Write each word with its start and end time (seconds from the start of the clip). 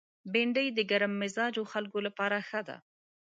بېنډۍ 0.31 0.67
د 0.73 0.79
ګرم 0.91 1.13
مزاج 1.21 1.55
خلکو 1.71 1.97
لپاره 2.07 2.37
ښه 2.47 2.61
ده 2.67 2.77